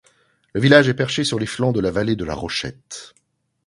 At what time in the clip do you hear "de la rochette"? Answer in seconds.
2.15-3.13